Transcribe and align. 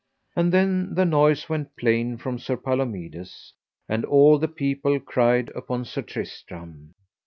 And 0.35 0.51
then 0.51 0.95
the 0.95 1.05
noise 1.05 1.47
went 1.47 1.75
plain 1.75 2.17
from 2.17 2.39
Sir 2.39 2.57
Palomides, 2.57 3.53
and 3.87 4.03
all 4.03 4.39
the 4.39 4.47
people 4.47 4.99
cried 4.99 5.51
upon 5.53 5.85
Sir 5.85 6.01
Tristram. 6.01 6.95